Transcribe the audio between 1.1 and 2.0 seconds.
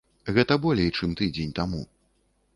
тыдзень таму.